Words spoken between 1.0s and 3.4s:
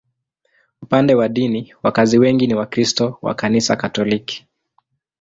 wa dini, wakazi wengi ni Wakristo wa